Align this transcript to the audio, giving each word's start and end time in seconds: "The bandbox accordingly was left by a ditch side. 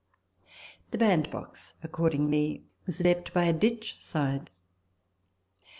"The 0.89 0.97
bandbox 0.97 1.75
accordingly 1.83 2.63
was 2.87 3.01
left 3.01 3.35
by 3.35 3.43
a 3.43 3.53
ditch 3.53 3.99
side. 4.01 4.49